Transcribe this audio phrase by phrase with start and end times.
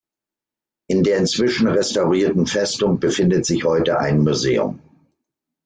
[0.89, 4.79] In der inzwischen restaurierten Festung befindet sich heute ein Museum.